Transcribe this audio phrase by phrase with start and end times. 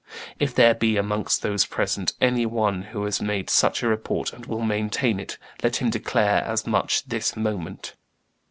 [0.39, 4.47] If there be, amongst those present, any one who has made such a report and
[4.47, 7.93] will maintain it, let him declare as much this moment.